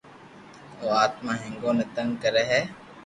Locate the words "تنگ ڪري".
1.95-2.43